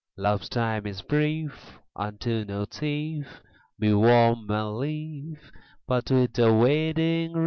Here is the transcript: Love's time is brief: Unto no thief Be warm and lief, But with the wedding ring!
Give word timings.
Love's 0.17 0.49
time 0.49 0.87
is 0.87 1.03
brief: 1.03 1.77
Unto 1.95 2.43
no 2.43 2.65
thief 2.65 3.39
Be 3.77 3.93
warm 3.93 4.49
and 4.49 4.77
lief, 4.79 5.51
But 5.87 6.09
with 6.09 6.33
the 6.33 6.51
wedding 6.51 7.33
ring! 7.33 7.39